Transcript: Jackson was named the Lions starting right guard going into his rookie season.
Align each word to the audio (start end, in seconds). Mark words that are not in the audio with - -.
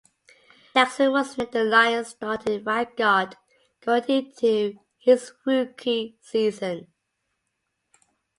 Jackson 0.73 1.11
was 1.11 1.37
named 1.37 1.51
the 1.51 1.63
Lions 1.63 2.07
starting 2.07 2.63
right 2.63 2.97
guard 2.97 3.37
going 3.81 4.03
into 4.05 4.79
his 4.97 5.31
rookie 5.45 6.17
season. 6.19 6.87